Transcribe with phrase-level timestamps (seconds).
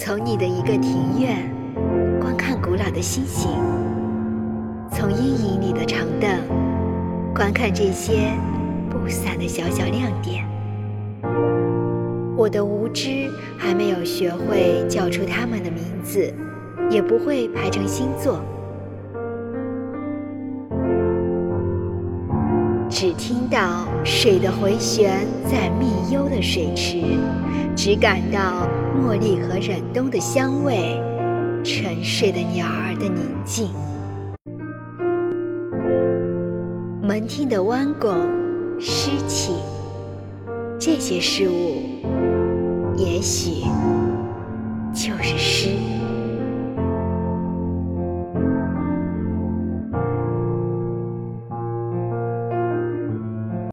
[0.00, 1.52] 从你的一个庭院
[2.20, 3.50] 观看古老的星星，
[4.92, 6.30] 从阴影里的长凳
[7.34, 8.30] 观看这些
[8.88, 10.46] 不散的小小亮点。
[12.36, 13.28] 我的无知
[13.58, 16.32] 还没有学会叫出他们的名字，
[16.88, 18.40] 也不会排成星座。
[22.90, 27.02] 只听到水的回旋，在密幽的水池，
[27.76, 28.66] 只感到
[28.96, 30.98] 茉莉和忍冬的香味，
[31.62, 33.68] 沉睡的鸟儿的宁静。
[37.02, 38.10] 门厅的弯拱，
[38.80, 39.52] 湿气，
[40.78, 41.82] 这些事物
[42.96, 43.64] 也许
[44.94, 45.68] 就是诗。